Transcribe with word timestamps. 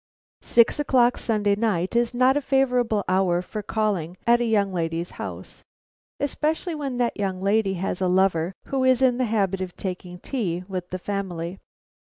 Six 0.41 0.79
o'clock 0.79 1.15
Sunday 1.19 1.55
night 1.55 1.95
is 1.95 2.11
not 2.11 2.35
a 2.35 2.41
favorable 2.41 3.03
hour 3.07 3.43
for 3.43 3.61
calling 3.61 4.17
at 4.25 4.41
a 4.41 4.45
young 4.45 4.73
lady's 4.73 5.11
house, 5.11 5.61
especially 6.19 6.73
when 6.73 6.95
that 6.95 7.19
lady 7.19 7.75
has 7.75 8.01
a 8.01 8.07
lover 8.07 8.51
who 8.69 8.83
is 8.83 9.03
in 9.03 9.19
the 9.19 9.25
habit 9.25 9.61
of 9.61 9.77
taking 9.77 10.17
tea 10.17 10.63
with 10.67 10.89
the 10.89 10.97
family. 10.97 11.59